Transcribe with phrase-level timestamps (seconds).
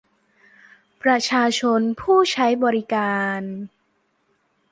[1.03, 3.41] ประชาชนผู้ใช้บริการ